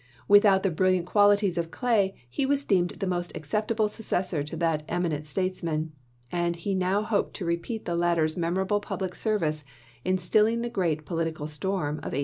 With 0.27 0.45
out 0.45 0.63
the 0.63 0.71
brilliant 0.71 1.05
qualities 1.05 1.59
of 1.59 1.69
Clay, 1.69 2.15
he 2.27 2.43
was 2.43 2.65
deemed 2.65 2.89
the 2.89 3.05
most 3.05 3.31
acceptable 3.37 3.87
successor 3.87 4.39
of 4.39 4.57
that 4.57 4.81
eminent 4.89 5.27
statesman; 5.27 5.91
and 6.31 6.55
he 6.55 6.73
now 6.73 7.03
hoped 7.03 7.35
to 7.35 7.45
repeat 7.45 7.85
the 7.85 7.93
latter's 7.95 8.35
memorable 8.35 8.79
public 8.79 9.13
service 9.13 9.63
in 10.03 10.17
stilling 10.17 10.63
the 10.63 10.71
great 10.71 11.05
po 11.05 11.17
litical 11.17 11.47
storm 11.47 11.99
of 11.99 12.17
1850. 12.17 12.19